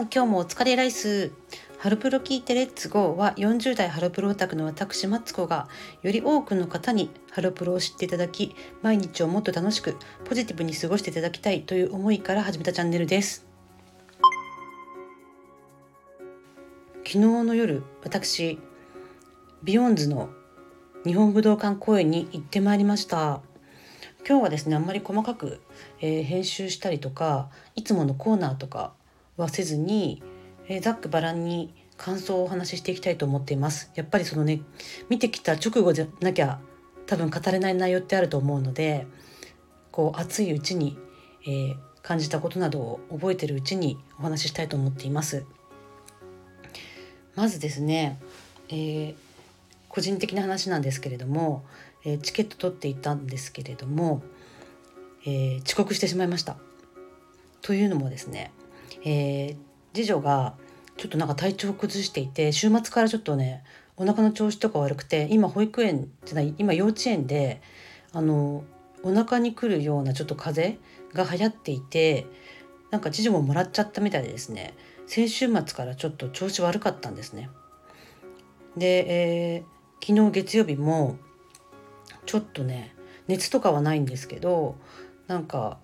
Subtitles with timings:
[0.00, 1.32] ん今日もお疲れライス。
[1.78, 3.16] ハロプロ聞いてレッツゴー。
[3.16, 5.68] は40代ハロプロオタクの私マツコが
[6.02, 13.46] より多くの方にハロプロを知っていただき毎日をもっと楽しくポジティブに過ごしていただきたいという思いから始めたチャンネルです。
[17.04, 18.58] 昨日の夜私
[19.62, 20.30] ビヨンズの
[21.04, 23.42] 日本武道館公演に行ってまいりました。
[24.26, 25.60] 今日はですねあんまり細かく、
[26.00, 28.92] えー、編集したりとかいつものコーナーとか
[29.40, 30.22] はせずに、
[30.68, 34.62] えー、ざっくばらんに感想をお話ししていきたいと思っていますやっぱりそのね
[35.08, 36.60] 見てきた直後じゃなきゃ
[37.06, 39.06] 多分語れない内容ってあると思うので
[39.90, 40.96] こう熱いうちに、
[41.42, 45.44] えー、感じたことなどを覚えてるうちにお話ししたいと思っています
[47.34, 48.20] まずですね、
[48.68, 49.14] えー
[49.90, 51.64] 個人的な話なんですけれども、
[52.04, 54.22] えー、チケット取っていたんですけれども、
[55.26, 56.56] えー、遅刻してしまいました。
[57.60, 58.52] というのもですね、
[59.04, 59.56] えー、
[59.94, 60.54] 次女が
[60.96, 63.64] ちょっとなんか体調を崩していて週末からちょっとね
[63.96, 67.60] お腹の調子とか悪くて今保育園じゃない今幼稚園で
[68.12, 68.64] あの
[69.02, 70.78] お腹にくるようなちょっと風
[71.14, 72.26] 邪が流行っていて
[72.90, 74.74] なんか次女ももらっちゃったみたいでですね
[75.06, 77.50] 先週末からちょっと調子悪かったんですね。
[78.76, 81.18] で、えー昨日月曜日も
[82.24, 82.94] ちょっとね
[83.28, 84.76] 熱とかはないんですけど
[85.26, 85.78] なんか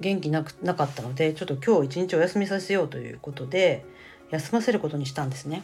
[0.00, 3.84] 元気なくなかったのでちょっと今日一日お休みさせようということで
[4.30, 5.62] 休ませることにしたんですね。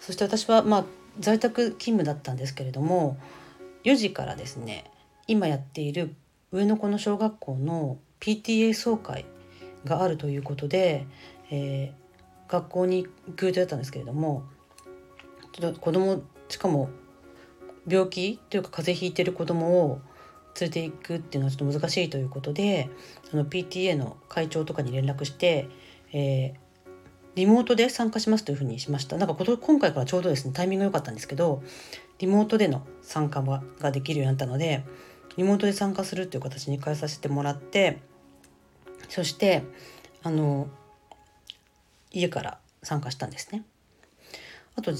[0.00, 0.84] そして私はまあ
[1.20, 3.16] 在宅勤務だったんですけれども
[3.84, 4.90] 4時からですね
[5.26, 6.14] 今やっている
[6.50, 9.24] 上の子の小学校の PTA 総会
[9.84, 11.06] があるということで、
[11.50, 14.44] えー、学校に行く予定だったんですけれども
[15.52, 16.90] ちょっと子供しかも
[17.86, 20.00] 病気というか風邪ひいてる子供を
[20.60, 22.90] 連れていくっていうのはちょっと難しいということで
[23.30, 25.68] その PTA の会長とかに連絡して、
[26.12, 26.88] えー、
[27.34, 31.62] リモートで参加しますというふうにしましたなんか今回からちょうどですねタイミング良かったんですけど
[32.18, 34.84] リモートでの参加ができるようになったので
[35.36, 38.00] リモートで参加するっていう形に変えさせてもらって
[39.08, 39.62] そして
[40.22, 40.68] あの
[42.12, 43.64] 家から参加したんですね。
[44.74, 44.92] あと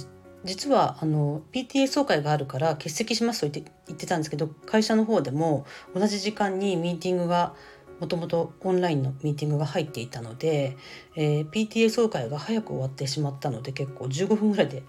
[0.44, 7.54] 実はあの PTA 総会があるから欠席しますと言って言ってたんですけど会社の方でも同じ時間にミーティングが
[8.00, 10.76] もともとオンラインのミーティングが入っていたので、
[11.14, 14.82] えー、PTA 総会が早く終わってしまったので結構15分ぐらいで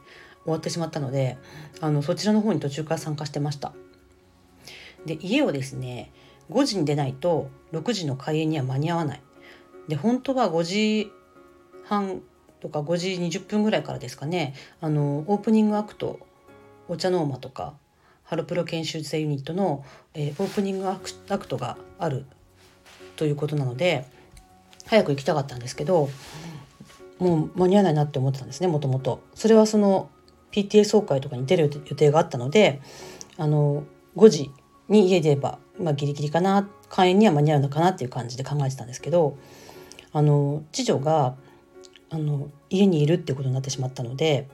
[0.44, 1.38] 終わってしまったので
[1.80, 3.74] あのそちらの方に途中から参加してました。
[5.06, 6.12] で家をですね
[6.50, 9.22] 5時に出ないと6時の開演には間に合わない。
[9.88, 11.12] で本当は5時
[11.84, 12.24] 半
[12.64, 16.18] とか5時20分ぐらいからですかねあのオープニングアクト
[16.88, 17.74] お茶の間とか
[18.24, 22.26] ハロプロ研修生ユニットの、えー、オープニングアクトがある
[23.18, 24.06] ということなので
[24.86, 26.10] 早く行きたかったんですけど
[27.20, 29.22] もう間に合わないなって思ってたんですねもともと。
[29.36, 30.10] それはその
[30.54, 32.82] PTA 総会とかに出る予定があったので
[33.38, 33.84] あの
[34.16, 34.52] 5時
[34.88, 39.38] に家出れば、まあ、ギリギリかな開演には間に合うのかなっていう感じで考えてたんですけど
[40.14, 41.36] あの次女が
[42.14, 44.48] あの家にいるってことになってしまったので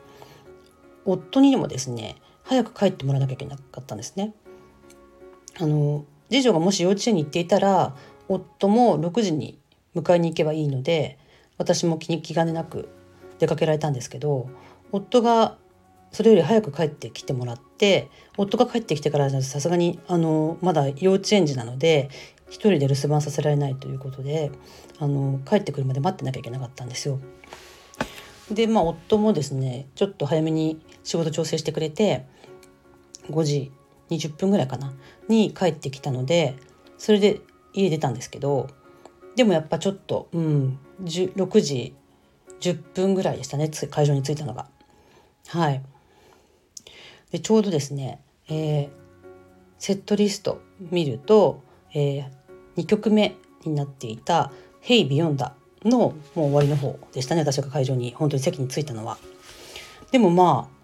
[1.04, 4.34] 夫にもですね早く帰ってもらわなきゃいけなかったんですね。
[5.60, 7.96] あの次女がもし幼稚園に行っていたら
[8.30, 9.60] 夫も6時に
[9.94, 11.20] 迎えに行けばいいので
[11.58, 12.88] 私も気に気兼ねなく
[13.40, 14.50] 出かけられたんですけど
[14.92, 15.58] 夫が
[16.12, 22.10] それより早く帰ってきてもらって夫が帰ってきてからさすがにあのまだ幼稚園児なので
[22.50, 24.52] 一人で留守番させられないということで
[25.00, 27.20] あの帰ってくるまで待ってなきゃいけなかったんですよ。
[28.52, 32.26] でまあ夫もですねちょっと早めに仕事調整してくれて
[33.30, 33.72] 5時
[34.10, 34.94] 20分ぐらいかな
[35.28, 36.56] に帰ってきたので
[36.98, 37.42] それで
[37.74, 38.68] 家出たんですけど
[39.36, 41.94] でもやっぱちょっと、うん、6時
[42.60, 44.68] 10分ぐらいでしたね会場に着いたのが。
[45.48, 45.82] はい
[47.32, 48.90] でちょうどですね、えー、
[49.78, 51.64] セットリスト見ると、
[51.94, 52.26] えー、
[52.78, 53.36] 2曲目
[53.66, 54.52] になっていた
[54.82, 55.52] 「Hey Beyond」
[55.86, 59.18] のもう終わりの方でしたね私が会場に本当に席に着いたのは。
[60.12, 60.80] でもまあ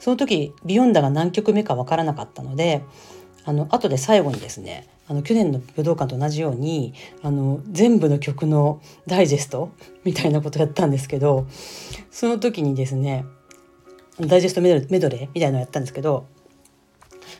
[0.00, 2.82] その時ビヨンダが何曲目か分からなかったので
[3.44, 9.72] あの後で最後にですねあの去年の武道館と同じようにあの全部の曲のダイジェスト
[10.04, 11.46] みたいなことやったんですけど
[12.10, 13.24] その時にですね
[14.20, 16.26] ダイジェストメドレーみたいなのをやったんですけど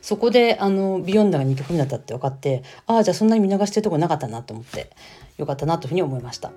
[0.03, 4.91] そこであのビヨンダが2曲目だったって分かってああじゃあそんなに見逃してるとこなかったなと思って
[5.39, 6.53] よかったなというふうに思いました。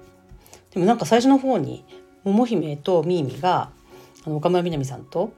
[0.71, 1.85] でもなんか最初の方に
[2.25, 3.69] 桃姫とミーミが
[4.25, 5.31] あの岡村みなみさんと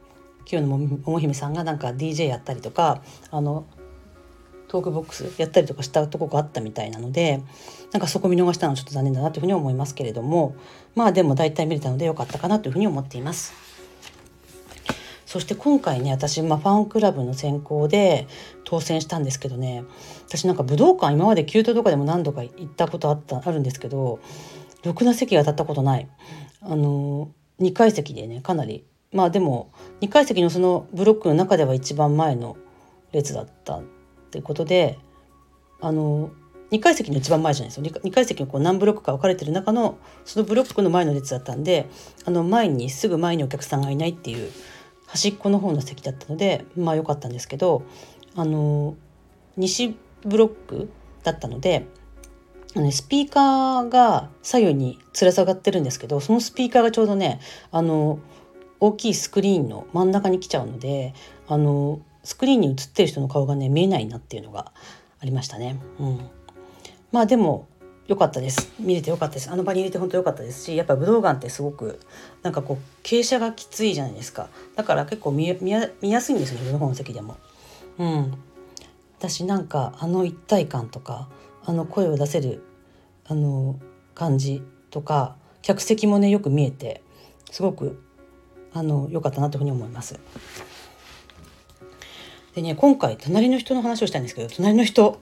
[0.46, 3.66] 清野桃姫さんがなんか DJ やったりとかあの
[4.70, 7.42] トークボックスやったりとかしたとこがあったみたいなので
[7.92, 10.56] なんかそこ見逃したのはちょっと残念だなというふうに思いますけれども
[10.96, 13.67] まあでも大体見れたのでよかったかなというふうに思っています。
[15.38, 18.28] そして今回ね私、まあ、ファンクラブの選考で
[18.64, 19.84] 当選したんですけどね
[20.28, 24.20] 私なんか武道館今までキュートとかでも何度か行ったことあったあるんですけど
[24.84, 26.08] ろくな席が当たったことない。
[26.62, 27.30] あの
[27.60, 28.84] 2階席でねかなり。
[29.12, 32.58] まあでも2階席のそのブロックの中では一番前の
[33.12, 33.84] 列だったっ
[34.32, 34.98] てことで
[35.80, 36.32] あの
[36.72, 38.02] 2階席の一番前じゃないですよ。
[38.02, 41.88] 2階席のこう何ブロックか分かれてる中のそのブロックの前の列だったんで
[42.26, 44.52] あの前にすぐ前にお客さんがいないっていう
[45.08, 47.84] 端っこの方の席だったのでまあ良かったんですけど
[48.36, 48.96] あの
[49.56, 50.90] 西ブロック
[51.24, 51.88] だったので
[52.92, 57.40] スピーカーが左右につら下がってるんですけどそのスピーカーがちょうどね
[57.72, 58.20] あの
[58.80, 61.16] 大きいスクリーンの真ん中に来ちゃうので
[61.48, 64.72] あのスクリーンに映ってる人の顔がね見えないなっていうのが
[65.20, 65.80] ありましたね。
[66.00, 66.20] うん、
[67.12, 67.68] まあでも
[68.08, 72.00] 良かったです見れて良かったですあの場に入れて本当良かったですしやっぱ武道館ってすごく
[72.42, 77.38] なんかこう傾斜がきついじゃないですかだから結構見見やすいんですよね上の方の席でも。
[78.00, 78.34] うん、
[79.18, 81.28] 私なんかあの一体感とか
[81.66, 82.64] あの声を出せる
[83.26, 83.80] あの
[84.14, 87.02] 感じとか客席もねよく見えて
[87.52, 88.02] すごく
[88.74, 90.20] あの良かったなというふうに思います。
[92.56, 95.20] でね今回隣の人の話をしたいんですけど隣の人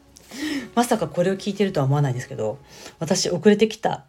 [0.75, 2.59] まさかこれを聞いてるとは思わないですけど
[2.99, 4.05] 私遅れてきた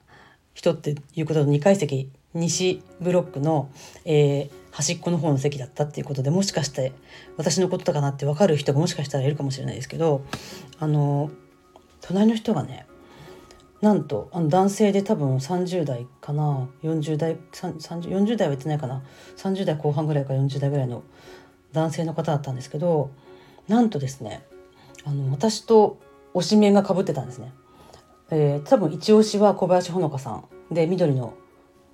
[0.55, 3.71] 人っていうことと2階席西ブロックの、
[4.05, 6.93] えー、端っこの方の席だったっていうことでもしかして
[7.37, 10.25] 私のことかなって分かる人がもしかしたらいるかもしれないですけど
[10.79, 11.31] あの
[12.01, 12.87] 隣の人がね
[13.81, 19.03] なんとあの男性で多分30代かな40代40代は言ってないかな
[19.37, 21.05] 30代後半ぐらいか40代ぐらいの
[21.73, 23.11] 男性の方だったんですけど
[23.69, 24.43] なんとですね
[25.05, 25.99] あの私と
[26.37, 27.53] 推し面がかぶってたんですね。
[28.31, 31.35] えー、多分一押しは小林ほのかさんで緑の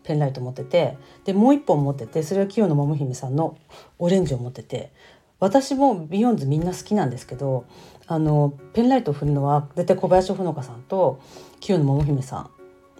[0.03, 3.59] ペンライト持っててでもう一本持っててそれは清野桃姫さんの
[3.99, 4.93] オレンジを持ってて
[5.39, 7.67] 私もビヨンズみんな好きなんですけど
[8.07, 11.21] あのペンライトを振るのは大体小林ほのかさんと
[11.61, 12.51] 清野桃姫さん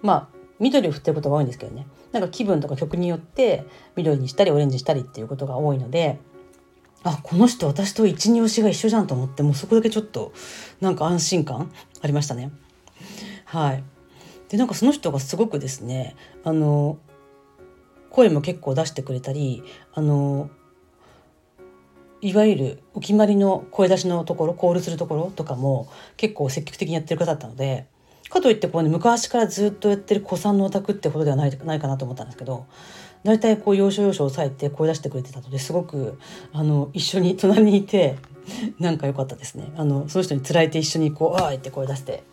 [0.03, 3.65] まあ緑を振ってることが多いんですけどねなんか気分とか曲によって
[3.97, 6.21] 緑にしたりオレンジしたりっていうことが多いので
[7.05, 10.33] あこの人私と一二押しが一緒じゃんと思ってもうそこだけちょっと
[10.81, 12.53] なんか安心感ありましたね。
[13.45, 13.85] はい
[14.49, 16.15] でなんかその人がすごくですね
[16.45, 16.99] あの
[18.11, 19.65] 声も結構出してくれたり
[19.95, 20.51] あの
[22.21, 27.87] いわゆるお決まりの声出しのところコールするところとかも結構積極的にやってる方だったので
[28.33, 32.67] かといってこう、ね、昔からずっとやってる子さんのお宅ってほどではないないかなと思ったんですけど
[33.25, 36.19] 大体こう要所要所押さえて声出してくれてたのですごく
[36.53, 38.17] あの一緒に隣にいて
[38.79, 39.73] なんか良かったですね。
[39.77, 42.25] あのその人につられて一緒にこう「ああ」って声出して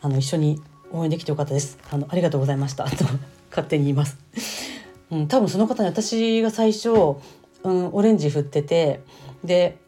[0.00, 0.60] あの一緒に
[0.92, 1.78] 応援できてよかったです。
[1.90, 3.04] あのありがとうございましたと
[3.50, 4.18] 勝手に言います、
[5.10, 9.00] うん、多分その方に私が最初、うん、オレンジ振ってて
[9.42, 9.78] で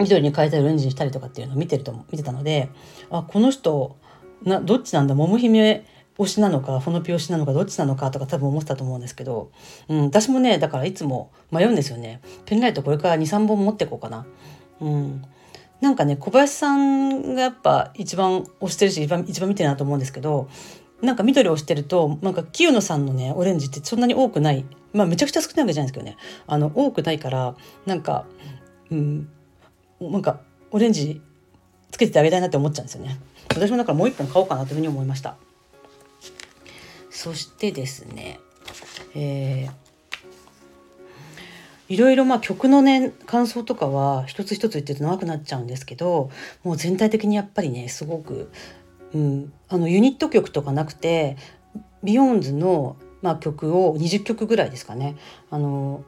[0.00, 2.68] 緑に変えたりオレンジにしたりとかっていうのを見てると見てたので
[3.10, 3.96] あこの人
[4.44, 5.86] などっちなんだ桃姫
[6.18, 9.50] 推しなのかフォノピ推しなのかどっちなのかとか多分思ってたと思うんですけど、
[9.88, 12.20] うん、私もねだからいつも迷うんですよね。
[12.44, 14.26] ペンライトこれから23本持ってこうかな。
[14.80, 15.24] うん。
[15.80, 20.48] なんかね小林さんがやっぱ一番推してるし一番一番見てるなと思うんですけど
[21.02, 24.64] なんか緑をしてるとなんか清野さんのねオレンジってそんなに多くない。
[24.92, 26.16] まあめちゃくちゃ少ないわけじゃないですけどね。
[26.46, 27.56] あの多くないから
[27.86, 28.26] なんか
[28.90, 29.28] うん
[30.00, 30.40] なんか
[30.70, 31.20] オレンジ
[31.90, 33.18] つけててあげたいなって思っちゃうんですよね。
[33.48, 35.36] 私もだからもう一本買おうかなというふうに思いました。
[37.14, 38.40] そしてですね
[39.14, 39.84] えー
[41.86, 46.30] いろいろまあ曲のね感想とかは一つ一つ言ってると長くなっちゃうんですけど
[46.62, 48.50] もう全体的にやっぱりねすごく、
[49.12, 51.36] うん、あのユニット曲とかなくて
[52.02, 55.16] ビヨーンズの、まあ、曲を20曲ぐらいですかね
[55.50, 56.04] あの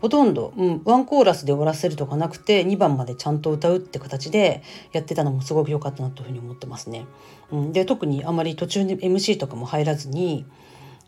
[0.00, 4.62] ほとんど、うん、ワンコーラスで終わらせるとかなくて2番までちゃんと歌うって形で
[4.92, 7.06] やってたのもすごく良かったなというふうに思ってますね。
[7.50, 10.46] うん、で特にあまり途中に MC とかも入らずに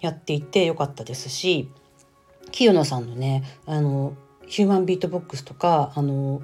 [0.00, 1.70] やっていて良かったですし
[2.50, 4.14] 清野さんのねあの
[4.46, 6.42] ヒューマンビートボックスとかあの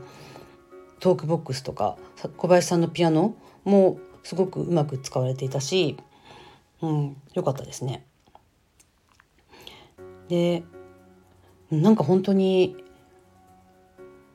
[1.00, 1.97] トークボックスとか
[2.37, 3.35] 小林さんのピアノ
[3.65, 5.97] もすごくうまく使われていたし、
[6.83, 8.05] うん、よかったですね。
[10.29, 10.65] で
[11.70, 12.76] なんか本当に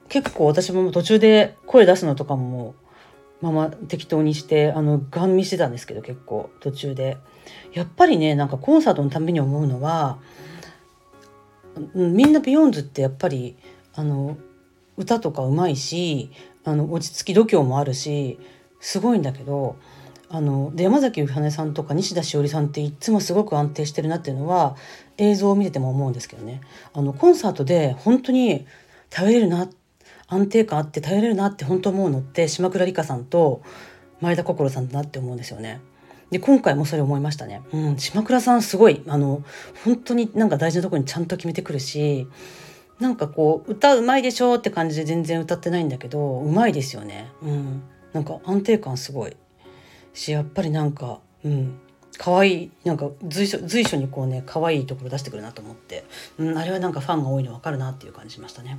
[0.09, 2.75] 結構私も途中で声出すのとかも
[3.41, 7.17] まま適当にしてあのガン見してたんですけど結構途中で。
[7.73, 10.19] やっぱりねなんかコンサートのたびに思うのは
[11.95, 13.55] みんなビヨンズってやっぱり
[13.95, 14.38] あの
[14.97, 16.31] 歌とかうまいし
[16.63, 18.39] あの落ち着き度胸もあるし
[18.79, 19.77] すごいんだけど
[20.29, 24.75] あので山崎ゆきはねさんとか西田しおりさんっていつもすごく安定してるなっていうのは
[25.21, 26.61] 映像を見てても思うんですけどね
[26.93, 28.65] あのコンサートで本当に
[29.09, 29.69] 頼れるな
[30.27, 33.61] 安定感あって頼れるなって本当思うのって島倉理香さんと
[34.19, 35.81] 前田心さんだなって思うんですよね。
[36.29, 37.61] で今回もそれ思いましたね。
[37.73, 39.43] うん、島倉さんすごいあの
[39.83, 42.27] 本当になんか大事なところにちゃんと決めてくるし
[42.99, 47.27] なんかこう歌うまいでしょって感じで全然歌ってないんだけどうまいですよね。
[47.41, 49.35] うん、なんか安定感すごい
[50.13, 51.79] しやっぱりなんかうん
[52.23, 56.03] 可愛いなんか随所随所にこうね可愛いところ出してくるなと思って、
[56.37, 58.77] うん、あれはなんかファンが多いの分かるなっていう感じしましたね。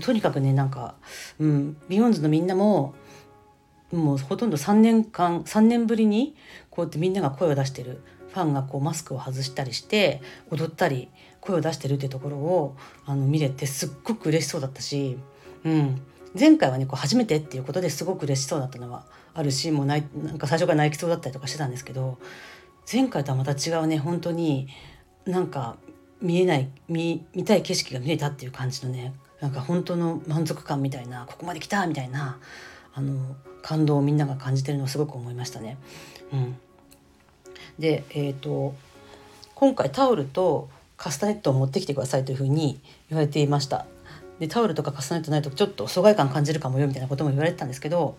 [0.00, 0.94] とにかくねなんか、
[1.38, 2.94] うん、ビヨンズのみんなも
[3.92, 6.34] もうほとんど3年間3年ぶりに
[6.70, 8.00] こうやってみんなが声を出してる。
[8.30, 11.08] ファンがこうマスクを外したりして踊ったり
[11.40, 15.18] 声を出してるってところをあの見れてすっごく嬉しそうだったし、
[15.64, 16.00] うん、
[16.38, 22.18] 前回はねこう初めてっていうことですごく嬉しそうだったのはあるしもうないなんか最初から泣きそうだったりとかしてたんですけど
[22.90, 24.68] 前回とはまた違うね本当に
[25.26, 25.76] なんか
[26.20, 32.38] 見えない見見たい景色が見れたっていう感じのねなんか本当の満足感みたいなここまで来たみたいな
[32.92, 35.76] あの感動をみんなが感じてるのをすごく思いましたね。
[36.32, 36.56] うん、
[37.78, 38.74] で、えーと、
[39.54, 43.86] 今回タオルとカスタネットを持ってきてくださいというふうに言われていました。
[44.40, 48.16] でタオルとかカスタネットないとちょっと疎外感感じるかもよみたいなことも言われてたんですけど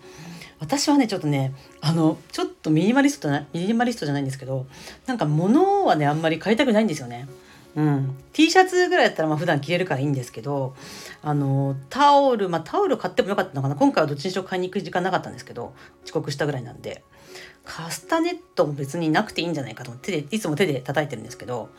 [0.60, 4.68] 私はねちょっとねあのちょっとミニマリストなミニマリストじゃないんですけど
[5.08, 7.28] なんか物はねあんまり買いたくないんですよね。
[7.74, 10.76] うん、T シャツぐらいだったらまあ普段着れるからいいんですけど
[11.24, 13.76] あのタオルまあタオル買ってもよかったのかな。
[13.76, 15.74] 今回はどっちにしろ買いに行く時間なかったんですけど
[16.04, 17.04] 遅刻したぐらいなんで。
[17.64, 21.70] カスタネットも別になくていいんじゃないかと思っていつも手で叩いてるんですけど、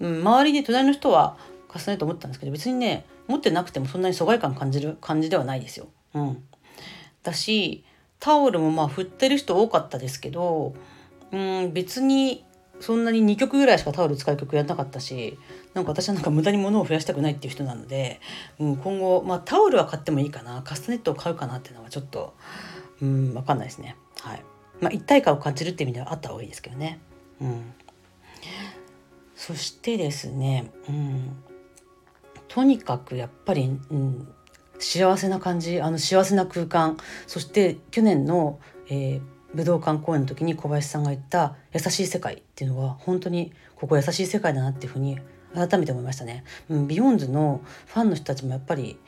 [0.00, 1.36] うん、周りで隣の人は
[1.68, 5.88] カスタネット持ったんですけど別にね持ってなくてもそんなに疎外感感じる感じではないですよ。
[6.14, 6.44] うん、
[7.22, 7.84] だし
[8.20, 10.74] タオルもまあ振ってる人多かったですけど、
[11.32, 12.44] うん、別に
[12.80, 15.38] そんなに2曲ぐらいしかタオル使う曲やらなかったし
[15.74, 18.20] なんか私はなんか無駄に物を増やしたくないっていう人なので、
[18.58, 22.34] うん、今後、まあ、タオルは買ってもいいかなカスタネットを買うかなっていうのはちょっと、
[23.00, 23.96] うん、分かんないですね。
[24.20, 24.42] はい
[24.80, 26.98] まあ、一体感を感じるっていう意味ではあった方がいいですけどね。
[27.40, 27.74] うん、
[29.34, 31.44] そしてですね、うん、
[32.56, 34.28] とにかくやっぱり、うん、
[34.78, 36.96] 幸せな感じあの幸せな空間
[37.26, 38.58] そして去年の、
[38.88, 39.20] えー
[39.54, 45.18] 武道館公演の時に小林さんが言った「優しい世界」っていうのは本当にここ優しい世界だなっていうふうに
[45.54, 46.44] 改めて思いましたね。
[46.68, 48.98] うん、ビヨンズのファンの人たちもやっぱり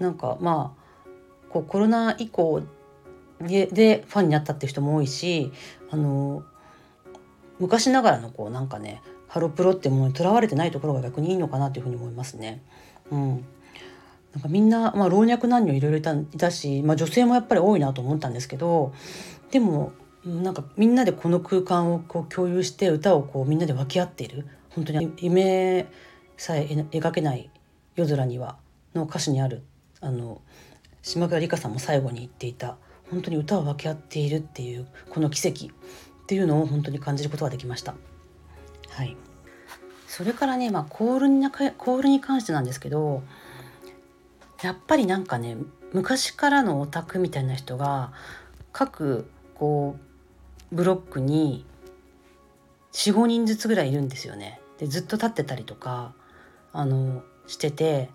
[0.00, 1.08] なんかまあ
[1.50, 2.62] こうコロナ以降
[3.40, 5.52] ででファンになったっていう人も多いし
[5.90, 6.42] あの
[7.60, 12.62] 昔ながらのこうなんかねハロプロってものにとらわれてないところが逆にいいのかなというふうに思いますね。
[13.10, 13.44] うん、
[14.32, 18.92] なんかみんな、まあ、老若男女いろいろいたいたし、まあ、女性もやっぱり多いなと思ったんですけど
[19.50, 19.92] でも
[20.24, 25.86] なんかみんなでこの空間をこう共有して歌をこうみんなで分け合っている本当に夢
[26.36, 27.48] さえ描けない
[27.94, 28.56] 夜空には
[28.94, 29.62] の歌詞にある
[30.00, 30.42] あの
[31.02, 32.76] 島倉理香さんも最後に言っていた
[33.10, 35.68] 本当に歌を分け合っているっていうこの奇跡っ
[36.26, 37.94] ていうのを本当に感じることができました。
[38.96, 39.14] はい、
[40.08, 43.22] それからね、まあ、コールにコールに関してなんですけど
[44.62, 45.58] やっぱりなんかね
[45.92, 48.12] 昔からのオタクみたいな人が
[48.72, 49.96] 各こ
[50.72, 51.66] うブロックに
[52.92, 54.60] 45人ずつぐらいいるんですよね。
[54.78, 56.14] でずっと立ってたりとか
[56.72, 58.08] あのしてて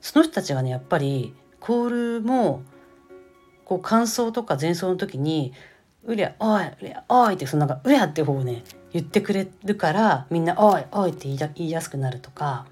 [0.00, 2.62] その人たちがねやっぱりコールも
[3.66, 5.52] こう感想とか前奏の時に
[6.06, 12.66] 「うりゃおいうりゃおい」ってそのなんか「うや」って方をね言ってくれるからみんな「おいおい」って言い言いやすくなるとか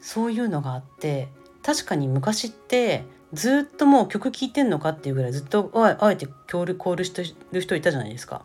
[0.00, 1.28] そういうのがあって
[1.62, 8.42] 確かに昔ってずっともう曲聴いてんのかっていうぐらいずっとああえてコールコールしてる人いたじゃないですか。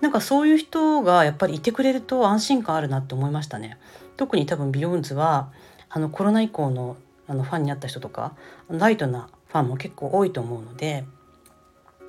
[0.00, 3.78] なんかそういう人がやっぱりいてくれると安心感あるなって思いましたね。
[4.16, 5.48] 特に多分ビヨンズは
[5.88, 6.96] あのコロナ以降の
[7.26, 8.34] あのファンになった人とか
[8.70, 11.04] ライトなファンも結構多いと思うので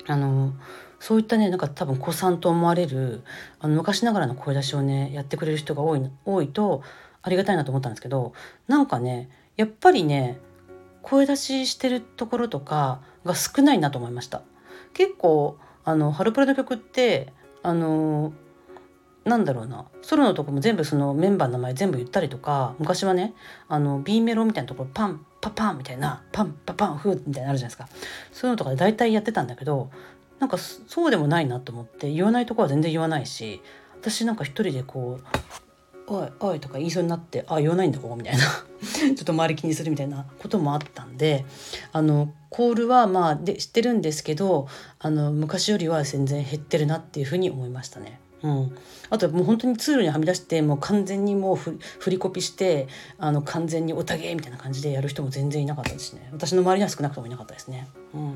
[0.06, 0.52] あの
[1.00, 3.22] そういったねなんか多分子さんと思われる
[3.58, 6.82] あの昔ながらの声出しをねやってくれる人が多い多いと
[7.22, 8.34] ありがたいなと思ったんですけど
[8.68, 10.38] なんかねやっぱりね
[11.02, 14.42] 声出ししてるところとかが少ないなと思いました。
[14.92, 18.32] 結構あのハロプロの曲ってあの
[19.24, 23.34] なんだろうなソロのとこも全部そのメンバーの名前全部言ったりとか昔はね
[23.68, 27.88] あの B メロみたいなところパンパパンみたいなパンパパンフーみたいなのあるじゃないですか。
[28.32, 29.90] そういうのとかで大体やってたんだけど
[30.40, 33.62] なんかそうでもないなと思って言わないとこは全然言わないし
[34.00, 35.26] 私なんか一人でこう
[36.12, 38.40] おいおい」とか言いそうになって「あ言わないんだここ」みたいな
[38.82, 41.44] ちょっと周り気にするみたいなこともあったんで
[41.92, 44.66] あのコールはまあで知ってるんですけど
[44.98, 48.20] あの昔よりは全然減ってるなっていうふうに思いましたね。
[48.42, 48.74] うん、
[49.10, 57.86] あともう本当にツールにはみ出してもう完全にもう振りコピしてあの完全におたげみたいな感じでやる人も全然いなかったですね私の周りには少なくともいなかったですね。
[58.14, 58.32] うん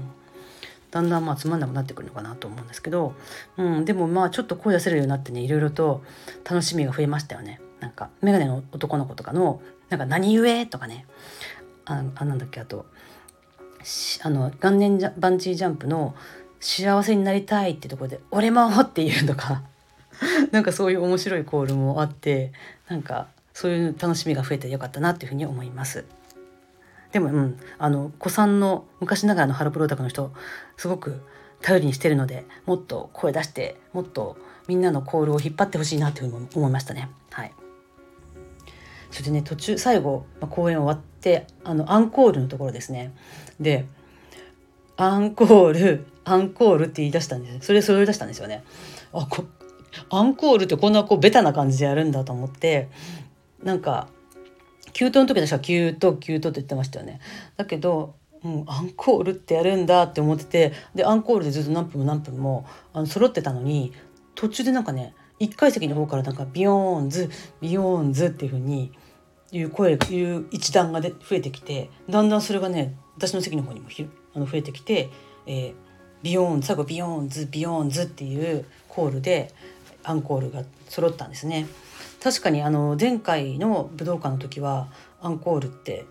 [0.95, 3.15] だんだんまあつまんなくなってくるのかなと思うんですけど、
[3.57, 6.05] うん、でもまあちょっと声出せるようになってねいろいろと
[6.49, 7.61] 楽しみが増えましたよね。
[7.81, 9.61] なんか眼鏡の男の子とかの
[9.91, 11.05] 「なんか何故?」とかね
[11.85, 12.87] ああなんだっけあと
[14.23, 16.15] あの元年バンジージャンプの
[16.61, 19.65] 「幸せになりたい」ってとこで「俺も!」っていうのか
[20.53, 22.53] なんかそういう面白いコールもあって
[22.89, 26.05] なんかそういう楽しみが増えてよかったなっていうふうに思います。
[27.15, 30.33] でも、うん、あの古参の昔ながらのハロプロタクの人
[30.77, 31.23] すごく
[31.63, 37.09] 頼りにしてるのでもっと声出してもっとみんなのコールを引っ張ってほしいなというふうに思いましたね。
[37.31, 37.53] はい、
[39.13, 43.15] それでね途中最後、まあ、公演終わってあのアンコールのところですね
[43.61, 43.87] で
[44.97, 48.65] アンコールアンコールって言い出したんですそれそれを出したんですよね。
[49.13, 49.45] あこ
[50.11, 52.89] アンコールってこんなこうベタな感じでやるんだと思って
[53.63, 54.09] なんか
[54.95, 57.21] キュートの時確かキュートキュートって言ってましたよね。
[57.57, 63.93] だけど、うん、アンコールってやるんだって思っててでアンコールでずっと何分も何分もあの揃ってたのに
[64.35, 67.29] 途中でなんかね1階席の方からなんかビヨーンズ
[67.61, 68.93] ビヨーンズっていう風に
[69.51, 75.11] いう声いう一団がで増えてきてだんだんそれがね私の席の方にもひあの増えてきて、
[75.47, 75.75] えー、
[76.23, 79.53] ビヨーン最後ビヨーンズビヨーンズっていうコールで
[80.03, 81.67] アンコールが揃ったんですね。
[82.25, 84.89] 確かにあの前回の武道館の時は
[85.21, 86.07] アンコールって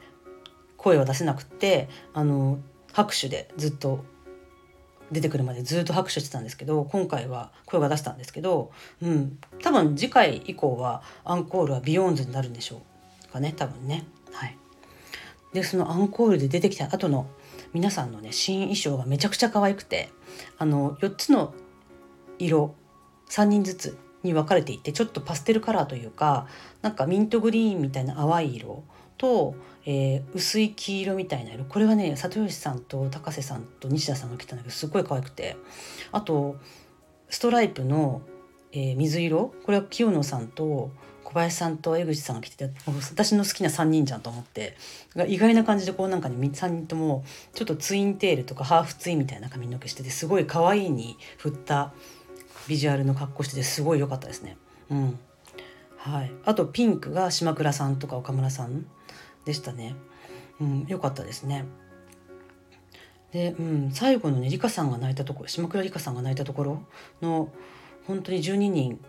[0.78, 2.60] 声は出せなくってあの
[2.92, 4.06] 拍手でずっと
[5.12, 12.84] 出てくるまでずっと拍手してたんですけど今回は声が出したんですけど、うん、多分次回以降はアンコールはビヨーンズになるんでしょ
[13.28, 14.06] うかね多分ね。
[14.34, 14.56] はい、
[15.52, 17.26] でそのアンコールで出てきた後の
[17.74, 20.12] 皆さんのね新衣装がめちゃくちゃ可愛くて
[20.60, 21.56] あの4つの
[22.38, 22.76] 色
[23.32, 26.48] 3人ずつに分かれていてちょっとパステルカラーというか
[26.82, 28.84] なんかミントグリーンみたいな淡い色
[29.18, 29.56] と、
[29.86, 31.66] えー、薄い黄色みたいな色。
[31.66, 35.56] これはね里吉さんと高瀬さんと西田さんが着たんだけどすっごい可愛くて。
[36.12, 36.58] あと
[37.30, 38.22] ストライプの、
[38.72, 39.54] えー、水色。
[39.66, 40.92] これは清野さんと
[41.24, 44.76] 小林さんと江口さんが着てて私の好きな3人じゃんと思って。
[45.28, 51.94] 意外な感じでこうなんかね3人ともちょっとツインテールとかハーフツインみたいな髪の毛しててすごい可愛いに振った
[52.68, 54.58] ビジュアルの格好しててすごい良かったですね。
[54.90, 55.20] うん。
[55.98, 56.32] はい。
[56.46, 58.86] あとピンクが島倉さんとか岡村さん
[59.46, 59.96] でしたね。
[60.60, 61.66] うん、良かったですね。
[63.32, 66.84] で、うん、最後のね、リカさんが泣いたところ、島倉リカさんが泣いたところ
[67.22, 67.50] の、
[68.06, 69.00] 本当に12人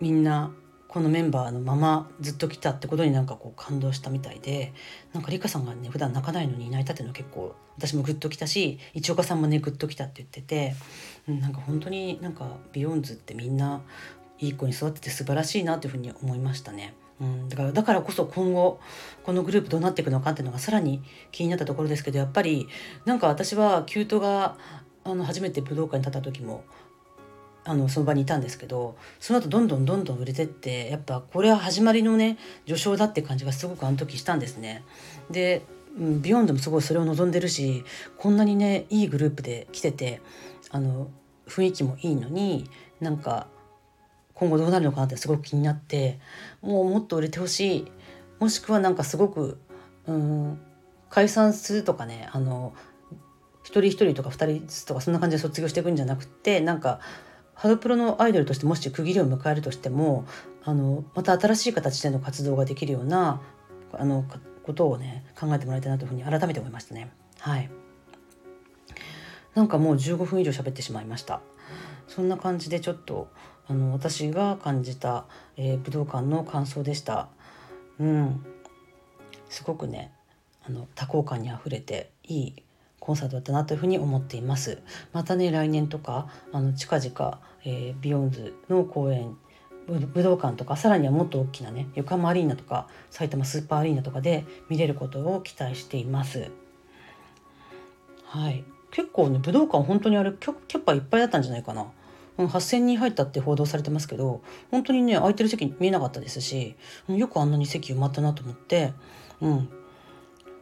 [0.00, 0.52] みんな
[0.88, 4.72] このメンバーのままずっと来たってことになんかこう感動したみたいで
[5.12, 10.74] なんかリカさんがね普段泣かないのに泣いたっていうのは結構私もグッときたし一岡さんもねグッときたって言ってて、
[11.26, 13.82] なんか本当になんかビヨンズってみんな
[14.38, 16.94] いい子に育ってて素晴らしいなというふうに思いましたね。
[17.20, 18.78] うん、だからだからこそ今後
[19.24, 22.68] このグループどうなっていくのかっていうのがさらに気になったところですけどやっぱり
[23.06, 24.56] なんか私はキュートが
[25.02, 26.64] あの初めて武道館に立った時も
[27.64, 34.84] あのその場にいたんですけどその後どんどんどんどん売れてってやっぱこれは始まりのね序章だって感じがすごくあの時したんですね。
[35.30, 35.62] で、
[35.98, 37.82] ビヨンズもすごいそれを望んでるし
[38.18, 40.20] こんなにねいいグループで来てて
[40.70, 41.10] あの
[41.46, 42.68] 雰囲気もいいのに
[43.00, 43.46] なんか
[44.34, 46.18] 今後どうなるのかなってすごく気になって
[46.60, 47.92] もうもっと売れてほしい
[48.38, 49.58] もしくはなんかすごく、
[50.06, 50.60] うん、
[51.08, 52.74] 解散するとかねあの
[53.62, 57.00] 一人一人とか二人ずつとかそんな感じで卒業していくんじゃなくてなんか
[57.54, 60.26] ハロプロのアイドルとしてもし区切りを迎えるとしても
[60.62, 63.40] あのまた新しい形での活動ができるような
[63.92, 64.24] あの
[64.62, 67.10] ことをね考えてもらいたいなというふうに改めて思いましたね。
[67.38, 67.85] はい
[69.56, 71.40] なんかもう15分以上喋ってしまいました。
[72.06, 73.28] そんな感じでちょっと
[73.66, 75.24] あの私が感じた、
[75.56, 77.28] えー、武道館の感想でした。
[77.98, 78.44] うん、
[79.48, 80.12] すごくね
[80.62, 82.62] あの多幸感にあふれていい
[83.00, 84.82] コンサートだったなというふうに思っています。
[85.14, 89.38] またね来年とかあの近々、えー、ビヨンズの公演
[89.88, 96.50] 武道館とかさらにはもっと大きなね横浜アリーナとか埼玉スーパーアリーナとかで見れることを期待しています。
[98.26, 98.62] はい
[98.96, 101.86] 結構ね武道館本当にあれキャキャパいっぱいだったんじゃないかな。
[102.38, 106.76] 8,000人入ったって報道されてますけど本当にね空いてる席見えなかったですし
[107.08, 108.92] よくあんなに席埋まったなと思って
[109.40, 109.68] うん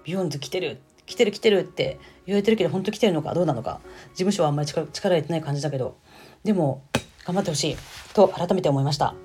[0.05, 5.97] ビヨンズ来てる来てる来てるって言われてるけど本当来てるのかどうなのか事務所はあんまり力入れてない感じだけど
[6.44, 6.85] でも
[7.25, 7.77] 頑張ってほしい
[8.14, 9.16] と改めて思いました。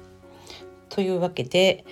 [0.90, 1.86] とというわけで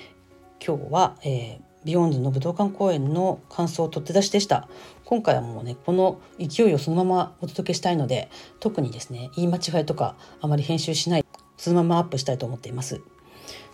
[0.66, 4.68] 今日は、えー、ビヨンズの武道館公演の感想を録って出しでした
[5.08, 13.00] 今回はもうねこの勢いをそのままお届けしたいので特にですね言い間違いとかあまり編集しないそのままアップしたいと思っています。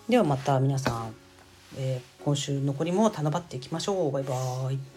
[0.08, 1.16] ではまた皆さん、
[1.78, 4.12] えー、今週残りも頼っていきましょう。
[4.12, 4.93] バイバーイ。